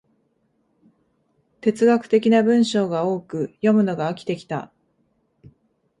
[1.61, 4.73] 哲学的な文章が多く、読むのが飽きてきた